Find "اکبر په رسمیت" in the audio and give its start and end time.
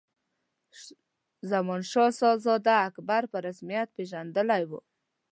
2.87-3.87